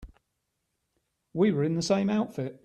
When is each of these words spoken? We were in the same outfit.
We 1.31 1.51
were 1.51 1.63
in 1.63 1.75
the 1.75 1.83
same 1.83 2.09
outfit. 2.09 2.59